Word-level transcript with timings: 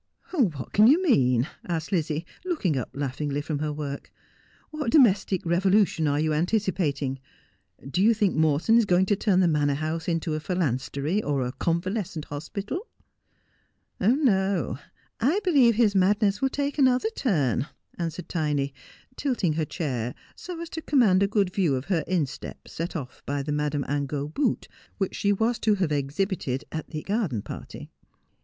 'What 0.31 0.73
can 0.73 0.87
yon 0.87 1.03
mean 1.03 1.41
1' 1.43 1.49
asked 1.75 1.91
Lizzie, 1.91 2.25
looking 2.43 2.75
up 2.75 2.89
laughingly 2.91 3.39
from 3.39 3.59
her 3.59 3.71
work.' 3.71 4.11
What 4.71 4.89
domestic 4.91 5.45
revolution 5.45 6.07
are 6.07 6.19
you 6.19 6.31
anticipat 6.31 7.03
ing 7.03 7.19
1 7.77 7.89
Do 7.91 8.01
you 8.01 8.15
think 8.15 8.35
Morton 8.35 8.79
is 8.79 8.85
going 8.85 9.05
to 9.05 9.15
turn 9.15 9.41
the 9.41 9.47
Manor 9.47 9.75
House 9.75 10.07
into 10.07 10.33
a 10.33 10.39
phalanstery 10.39 11.21
or 11.23 11.43
a 11.45 11.51
convalescent 11.51 12.25
hospital 12.25 12.79
1 13.99 14.25
''No; 14.25 14.79
I 15.19 15.39
believe 15.43 15.75
his 15.75 15.93
madness 15.93 16.41
will 16.41 16.49
take 16.49 16.79
another 16.79 17.11
turn,' 17.15 17.67
answered 17.99 18.27
Tiny, 18.27 18.73
tilting 19.17 19.53
her 19.53 19.65
chair 19.65 20.15
so 20.35 20.59
as 20.61 20.69
to 20.71 20.81
command 20.81 21.21
a 21.21 21.27
good 21.27 21.53
view 21.53 21.75
of 21.75 21.85
her 21.93 22.03
instep, 22.07 22.67
set 22.67 22.95
off 22.95 23.21
by 23.27 23.43
the 23.43 23.51
Madame 23.51 23.83
Angot 23.87 24.33
boot 24.33 24.67
which 24.97 25.13
she 25.13 25.31
was 25.31 25.59
to 25.59 25.75
have 25.75 25.91
exhibited 25.91 26.63
at 26.71 26.89
the 26.89 27.03
garden 27.03 27.43
party. 27.43 27.91